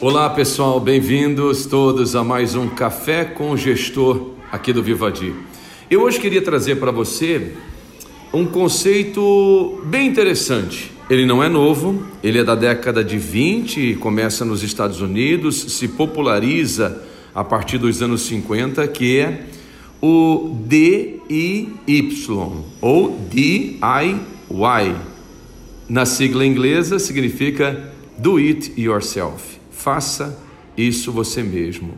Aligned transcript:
Olá 0.00 0.30
pessoal, 0.30 0.78
bem-vindos 0.78 1.66
todos 1.66 2.14
a 2.14 2.22
mais 2.22 2.54
um 2.54 2.68
Café 2.68 3.24
com 3.24 3.50
o 3.50 3.56
Gestor 3.56 4.30
aqui 4.52 4.72
do 4.72 4.80
Vivadi. 4.80 5.34
Eu 5.90 6.02
hoje 6.02 6.20
queria 6.20 6.40
trazer 6.40 6.76
para 6.76 6.92
você 6.92 7.54
um 8.32 8.46
conceito 8.46 9.82
bem 9.86 10.06
interessante. 10.06 10.92
Ele 11.10 11.26
não 11.26 11.42
é 11.42 11.48
novo, 11.48 12.00
ele 12.22 12.38
é 12.38 12.44
da 12.44 12.54
década 12.54 13.02
de 13.02 13.18
20, 13.18 13.96
começa 13.96 14.44
nos 14.44 14.62
Estados 14.62 15.00
Unidos, 15.00 15.56
se 15.72 15.88
populariza 15.88 17.02
a 17.34 17.42
partir 17.42 17.78
dos 17.78 18.00
anos 18.00 18.22
50, 18.22 18.86
que 18.86 19.18
é 19.18 19.46
o 20.00 20.56
DIY 20.64 21.72
ou 22.80 23.18
DIY. 23.28 23.80
Na 25.88 26.06
sigla 26.06 26.46
inglesa 26.46 27.00
significa 27.00 27.92
Do 28.16 28.36
It 28.36 28.80
Yourself. 28.80 29.57
Faça 29.78 30.36
isso 30.76 31.12
você 31.12 31.40
mesmo. 31.40 31.94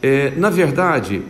É, 0.00 0.30
na 0.36 0.50
verdade, 0.50 1.20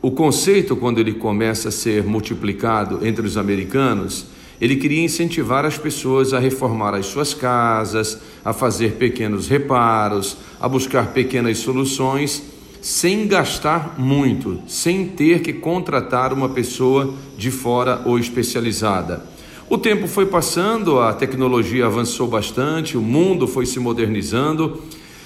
o 0.00 0.10
conceito, 0.10 0.74
quando 0.74 1.00
ele 1.00 1.12
começa 1.12 1.68
a 1.68 1.72
ser 1.72 2.02
multiplicado 2.02 3.06
entre 3.06 3.26
os 3.26 3.36
americanos, 3.36 4.24
ele 4.58 4.76
queria 4.76 5.04
incentivar 5.04 5.66
as 5.66 5.76
pessoas 5.76 6.32
a 6.32 6.38
reformar 6.38 6.94
as 6.94 7.06
suas 7.06 7.34
casas, 7.34 8.22
a 8.42 8.54
fazer 8.54 8.92
pequenos 8.92 9.48
reparos, 9.48 10.38
a 10.58 10.66
buscar 10.66 11.08
pequenas 11.08 11.58
soluções, 11.58 12.42
sem 12.80 13.26
gastar 13.26 13.96
muito, 13.98 14.62
sem 14.66 15.06
ter 15.06 15.42
que 15.42 15.52
contratar 15.52 16.32
uma 16.32 16.48
pessoa 16.48 17.12
de 17.36 17.50
fora 17.50 18.00
ou 18.06 18.18
especializada. 18.18 19.26
O 19.68 19.76
tempo 19.76 20.08
foi 20.08 20.24
passando, 20.24 20.98
a 21.00 21.12
tecnologia 21.12 21.84
avançou 21.84 22.26
bastante, 22.26 22.96
o 22.96 23.02
mundo 23.02 23.46
foi 23.46 23.66
se 23.66 23.78
modernizando 23.78 24.82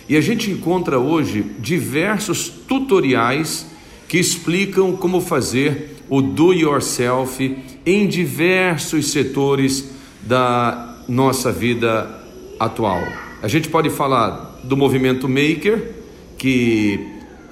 e 0.08 0.16
a 0.16 0.20
gente 0.20 0.50
encontra 0.50 0.98
hoje 0.98 1.44
diversos 1.58 2.48
tutoriais 2.48 3.66
que 4.08 4.18
explicam 4.18 4.96
como 4.96 5.20
fazer 5.20 5.96
o 6.08 6.22
do 6.22 6.52
yourself 6.52 7.56
em 7.84 8.06
diversos 8.06 9.10
setores 9.10 9.90
da 10.22 11.02
nossa 11.08 11.50
vida 11.50 12.22
atual. 12.58 13.02
A 13.42 13.48
gente 13.48 13.68
pode 13.68 13.90
falar 13.90 14.60
do 14.62 14.76
movimento 14.76 15.28
maker, 15.28 15.92
que 16.38 17.00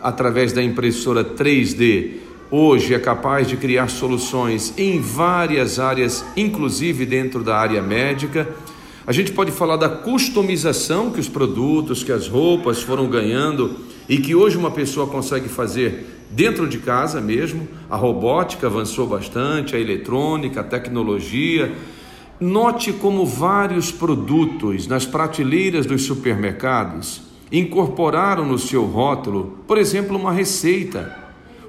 através 0.01 0.53
da 0.53 0.63
impressora 0.63 1.25
3D 1.25 2.25
hoje 2.51 2.95
é 2.95 2.99
capaz 2.99 3.49
de 3.49 3.57
criar 3.57 3.89
soluções 3.89 4.73
em 4.77 5.01
várias 5.01 5.79
áreas, 5.79 6.25
inclusive 6.37 7.05
dentro 7.05 7.43
da 7.43 7.57
área 7.57 7.83
médica. 7.83 8.49
A 9.07 9.13
gente 9.13 9.33
pode 9.33 9.53
falar 9.53 9.77
da 9.77 9.89
customização 9.89 11.11
que 11.11 11.21
os 11.21 11.29
produtos, 11.29 12.03
que 12.03 12.11
as 12.11 12.27
roupas 12.27 12.81
foram 12.83 13.07
ganhando 13.07 13.77
e 14.09 14.17
que 14.17 14.35
hoje 14.35 14.57
uma 14.57 14.71
pessoa 14.71 15.07
consegue 15.07 15.47
fazer 15.47 16.27
dentro 16.31 16.67
de 16.67 16.79
casa 16.79 17.21
mesmo. 17.21 17.69
A 17.91 17.97
robótica 17.97 18.67
avançou 18.67 19.07
bastante, 19.07 19.77
a 19.77 19.79
eletrônica, 19.79 20.61
a 20.61 20.65
tecnologia. 20.65 21.71
Note 22.41 22.95
como 22.95 23.27
vários 23.27 23.93
produtos 23.93 24.87
nas 24.87 25.05
prateleiras 25.05 25.85
dos 25.85 26.05
supermercados 26.05 27.23
incorporaram 27.53 28.47
no 28.47 28.59
seu 28.59 28.85
rótulo, 28.85 29.59
por 29.67 29.77
exemplo, 29.77 30.17
uma 30.17 30.33
receita. 30.33 31.24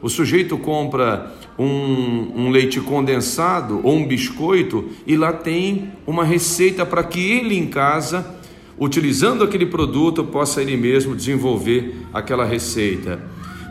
O 0.05 0.09
sujeito 0.09 0.55
compra 0.55 1.33
um, 1.57 1.65
um, 1.65 2.51
leite 2.51 2.79
condensado 2.79 3.81
ou 3.83 3.95
um 3.95 4.05
biscoito 4.05 4.85
e 5.07 5.17
lá 5.17 5.33
tem 5.33 5.93
uma 6.05 6.23
receita 6.23 6.85
para 6.85 7.03
que 7.03 7.19
ele 7.19 7.57
em 7.57 7.65
casa, 7.65 8.23
utilizando 8.77 9.43
aquele 9.43 9.65
produto, 9.65 10.23
possa 10.23 10.61
ele 10.61 10.77
mesmo 10.77 11.15
desenvolver 11.15 11.95
aquela 12.13 12.45
receita. 12.45 13.19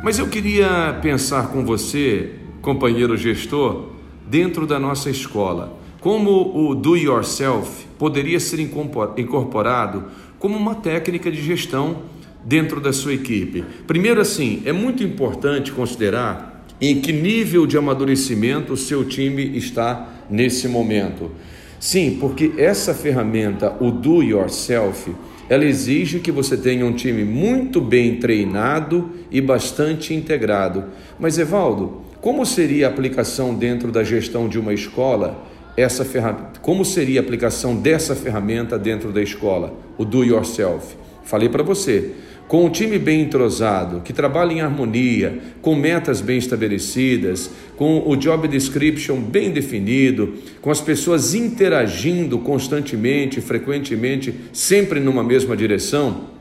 Mas 0.03 0.19
eu 0.19 0.27
queria 0.27 0.99
pensar 1.01 1.53
com 1.53 1.65
você, 1.65 2.33
companheiro 2.61 3.17
gestor, 3.17 3.91
dentro 4.29 4.67
da 4.67 4.81
nossa 4.81 5.09
escola, 5.09 5.79
como 6.01 6.69
o 6.69 6.75
do 6.75 6.97
yourself 6.97 7.87
poderia 7.97 8.41
ser 8.41 8.59
incorporado 8.59 10.07
como 10.41 10.59
uma 10.59 10.75
técnica 10.75 11.31
de 11.31 11.41
gestão 11.41 11.99
dentro 12.45 12.81
da 12.81 12.93
sua 12.93 13.15
equipe. 13.15 13.65
Primeiro 13.87 14.21
assim, 14.21 14.63
é 14.65 14.73
muito 14.73 15.03
importante 15.03 15.73
considerar 15.73 16.67
em 16.81 17.01
que 17.01 17.13
nível 17.13 17.67
de 17.67 17.79
amadurecimento 17.79 18.73
o 18.73 18.77
seu 18.77 19.05
time 19.05 19.57
está 19.57 20.25
nesse 20.29 20.69
momento. 20.69 21.31
Sim, 21.79 22.17
porque 22.21 22.53
essa 22.57 22.95
ferramenta, 22.95 23.77
o 23.81 23.91
do 23.91 24.23
yourself, 24.23 25.15
ela 25.49 25.65
exige 25.65 26.21
que 26.21 26.33
você 26.33 26.57
tenha 26.57 26.87
um 26.87 26.95
time 26.95 27.25
muito 27.25 27.81
bem 27.81 28.17
treinado 28.17 29.11
e 29.31 29.41
bastante 29.41 30.15
integrado. 30.15 30.85
Mas 31.19 31.39
Evaldo, 31.39 32.03
como 32.21 32.47
seria 32.47 32.87
a 32.87 32.91
aplicação 32.91 33.55
dentro 33.55 33.93
da 33.93 34.03
gestão 34.03 34.49
de 34.49 34.59
uma 34.59 34.73
escola? 34.73 35.47
Essa 35.77 36.05
ferramenta, 36.05 36.61
como 36.63 36.85
seria 36.85 37.21
a 37.21 37.23
aplicação 37.23 37.77
dessa 37.77 38.15
ferramenta 38.15 38.79
dentro 38.79 39.13
da 39.13 39.21
escola, 39.21 39.75
o 39.99 40.05
do 40.05 40.25
yourself? 40.25 40.97
Falei 41.25 41.49
para 41.49 41.63
você, 41.63 42.13
com 42.47 42.67
um 42.67 42.71
time 42.71 42.99
bem 42.99 43.23
entrosado, 43.23 44.03
que 44.03 44.13
trabalha 44.13 44.53
em 44.53 44.61
harmonia, 44.61 45.39
com 45.63 45.75
metas 45.75 46.21
bem 46.21 46.37
estabelecidas, 46.39 47.51
com 47.77 48.05
o 48.07 48.15
job 48.17 48.47
description 48.47 49.21
bem 49.21 49.51
definido, 49.51 50.35
com 50.61 50.71
as 50.71 50.81
pessoas 50.81 51.35
interagindo 51.35 52.39
constantemente, 52.39 53.41
frequentemente, 53.41 54.33
sempre 54.53 55.01
numa 55.01 55.25
mesma 55.25 55.57
direção, 55.57 56.35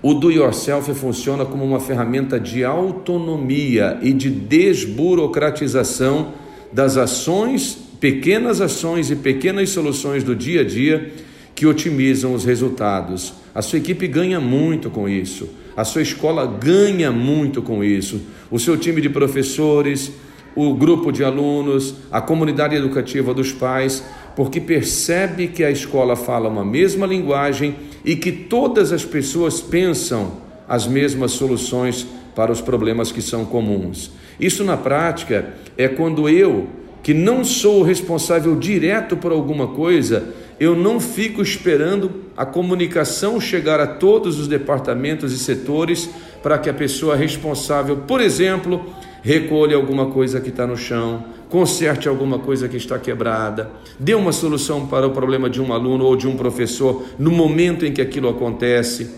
o 0.00 0.14
do 0.14 0.30
yourself 0.30 0.94
funciona 0.94 1.44
como 1.44 1.64
uma 1.64 1.80
ferramenta 1.80 2.38
de 2.38 2.64
autonomia 2.64 3.98
e 4.00 4.12
de 4.12 4.30
desburocratização 4.30 6.34
das 6.72 6.96
ações, 6.96 7.76
pequenas 7.98 8.60
ações 8.60 9.10
e 9.10 9.16
pequenas 9.16 9.70
soluções 9.70 10.22
do 10.22 10.36
dia 10.36 10.60
a 10.60 10.64
dia 10.64 11.10
que 11.52 11.66
otimizam 11.66 12.32
os 12.32 12.44
resultados. 12.44 13.34
A 13.58 13.62
sua 13.62 13.80
equipe 13.80 14.06
ganha 14.06 14.38
muito 14.38 14.88
com 14.88 15.08
isso, 15.08 15.48
a 15.76 15.82
sua 15.82 16.00
escola 16.00 16.46
ganha 16.46 17.10
muito 17.10 17.60
com 17.60 17.82
isso, 17.82 18.20
o 18.52 18.56
seu 18.56 18.76
time 18.76 19.00
de 19.00 19.10
professores, 19.10 20.12
o 20.54 20.72
grupo 20.74 21.10
de 21.10 21.24
alunos, 21.24 21.96
a 22.08 22.20
comunidade 22.20 22.76
educativa 22.76 23.34
dos 23.34 23.50
pais, 23.50 24.04
porque 24.36 24.60
percebe 24.60 25.48
que 25.48 25.64
a 25.64 25.72
escola 25.72 26.14
fala 26.14 26.48
uma 26.48 26.64
mesma 26.64 27.04
linguagem 27.04 27.74
e 28.04 28.14
que 28.14 28.30
todas 28.30 28.92
as 28.92 29.04
pessoas 29.04 29.60
pensam 29.60 30.34
as 30.68 30.86
mesmas 30.86 31.32
soluções 31.32 32.06
para 32.36 32.52
os 32.52 32.60
problemas 32.60 33.10
que 33.10 33.20
são 33.20 33.44
comuns. 33.44 34.12
Isso 34.38 34.62
na 34.62 34.76
prática 34.76 35.54
é 35.76 35.88
quando 35.88 36.28
eu, 36.28 36.68
que 37.02 37.12
não 37.12 37.42
sou 37.42 37.82
responsável 37.82 38.54
direto 38.54 39.16
por 39.16 39.32
alguma 39.32 39.66
coisa, 39.66 40.32
eu 40.60 40.74
não 40.74 40.98
fico 40.98 41.40
esperando 41.40 42.10
a 42.36 42.44
comunicação 42.44 43.40
chegar 43.40 43.78
a 43.78 43.86
todos 43.86 44.40
os 44.40 44.48
departamentos 44.48 45.32
e 45.32 45.38
setores 45.38 46.10
para 46.42 46.58
que 46.58 46.68
a 46.68 46.74
pessoa 46.74 47.14
responsável, 47.14 47.98
por 47.98 48.20
exemplo, 48.20 48.92
recolha 49.22 49.76
alguma 49.76 50.06
coisa 50.06 50.40
que 50.40 50.48
está 50.48 50.66
no 50.66 50.76
chão, 50.76 51.24
conserte 51.48 52.08
alguma 52.08 52.40
coisa 52.40 52.68
que 52.68 52.76
está 52.76 52.98
quebrada, 52.98 53.70
dê 53.98 54.14
uma 54.14 54.32
solução 54.32 54.86
para 54.86 55.06
o 55.06 55.12
problema 55.12 55.48
de 55.48 55.60
um 55.60 55.72
aluno 55.72 56.04
ou 56.04 56.16
de 56.16 56.26
um 56.26 56.36
professor 56.36 57.04
no 57.18 57.30
momento 57.30 57.86
em 57.86 57.92
que 57.92 58.02
aquilo 58.02 58.28
acontece. 58.28 59.10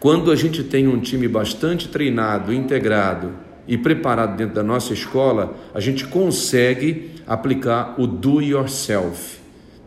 Quando 0.00 0.32
a 0.32 0.36
gente 0.36 0.64
tem 0.64 0.88
um 0.88 0.98
time 0.98 1.28
bastante 1.28 1.88
treinado, 1.88 2.52
integrado 2.52 3.30
e 3.68 3.78
preparado 3.78 4.36
dentro 4.36 4.56
da 4.56 4.62
nossa 4.64 4.92
escola, 4.92 5.56
a 5.72 5.78
gente 5.78 6.06
consegue 6.08 7.12
aplicar 7.24 7.94
o 7.98 8.06
do 8.06 8.40
yourself 8.40 9.41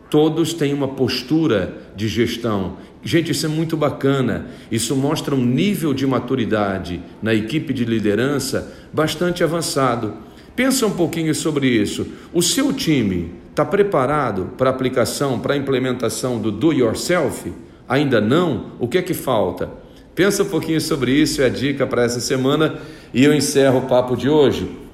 Todos 0.08 0.54
têm 0.54 0.72
uma 0.72 0.88
postura 0.88 1.78
de 1.96 2.08
gestão. 2.08 2.76
Gente, 3.02 3.32
isso 3.32 3.46
é 3.46 3.48
muito 3.48 3.76
bacana. 3.76 4.46
Isso 4.70 4.94
mostra 4.94 5.34
um 5.34 5.44
nível 5.44 5.92
de 5.92 6.06
maturidade 6.06 7.02
na 7.22 7.34
equipe 7.34 7.72
de 7.72 7.84
liderança 7.84 8.72
bastante 8.92 9.42
avançado. 9.42 10.14
Pensa 10.54 10.86
um 10.86 10.92
pouquinho 10.92 11.34
sobre 11.34 11.68
isso. 11.68 12.06
O 12.32 12.42
seu 12.42 12.72
time 12.72 13.32
está 13.50 13.64
preparado 13.64 14.52
para 14.56 14.70
a 14.70 14.72
aplicação, 14.72 15.38
para 15.38 15.54
a 15.54 15.56
implementação 15.56 16.38
do 16.38 16.50
do 16.50 16.72
yourself? 16.72 17.52
Ainda 17.88 18.20
não? 18.20 18.72
O 18.78 18.88
que 18.88 18.98
é 18.98 19.02
que 19.02 19.14
falta? 19.14 19.70
Pensa 20.14 20.42
um 20.42 20.48
pouquinho 20.48 20.80
sobre 20.80 21.12
isso, 21.12 21.42
é 21.42 21.46
a 21.46 21.50
dica 21.50 21.86
para 21.86 22.04
essa 22.04 22.20
semana 22.20 22.78
e 23.12 23.22
eu 23.22 23.34
encerro 23.34 23.80
o 23.80 23.82
papo 23.82 24.16
de 24.16 24.28
hoje 24.28 24.86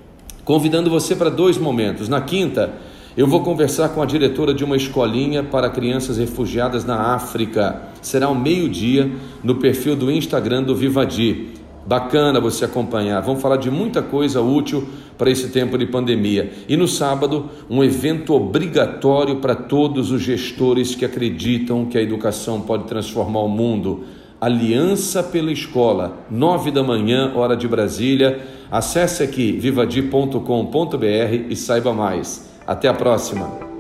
convidando 0.45 0.91
você 0.91 1.15
para 1.15 1.31
dois 1.31 1.57
momentos. 1.57 2.09
Na 2.09 2.21
quinta, 2.21 2.73
eu 3.15 3.27
vou 3.27 3.41
conversar 3.41 3.91
com 3.91 4.01
a 4.01 4.07
diretora 4.07 4.55
de 4.55 4.65
uma 4.65 4.77
escolinha 4.77 5.43
para 5.43 5.69
crianças 5.69 6.17
refugiadas 6.17 6.85
na 6.85 7.15
África. 7.15 7.83
Será 8.01 8.27
ao 8.27 8.35
meio-dia 8.35 9.11
no 9.45 9.57
perfil 9.57 9.95
do 9.95 10.11
Instagram 10.11 10.63
do 10.63 10.75
Vivadi. 10.75 11.51
Bacana 11.87 12.41
você 12.41 12.65
acompanhar. 12.65 13.21
Vamos 13.21 13.43
falar 13.43 13.57
de 13.57 13.71
muita 13.71 14.01
coisa 14.01 14.41
útil 14.41 14.89
para 15.19 15.31
esse 15.31 15.49
tempo 15.49 15.77
de 15.77 15.85
pandemia. 15.85 16.53
E 16.67 16.75
no 16.75 16.89
sábado, 16.89 17.51
um 17.69 17.85
evento 17.85 18.33
obrigatório 18.33 19.37
para 19.37 19.55
todos 19.55 20.11
os 20.11 20.23
gestores 20.23 20.95
que 20.95 21.05
acreditam 21.05 21.85
que 21.85 21.99
a 21.99 22.03
educação 22.03 22.63
pode 22.63 22.85
transformar 22.85 23.41
o 23.41 23.49
mundo. 23.49 24.05
Aliança 24.41 25.23
pela 25.23 25.53
Escola, 25.53 26.25
nove 26.31 26.71
da 26.71 26.83
manhã, 26.83 27.33
hora 27.35 27.57
de 27.57 27.69
Brasília. 27.69 28.41
Acesse 28.71 29.23
aqui 29.23 29.53
vivadi.com.br 29.53 31.07
e 31.51 31.55
saiba 31.55 31.93
mais. 31.93 32.52
Até 32.67 32.89
a 32.89 32.95
próxima! 32.95 33.72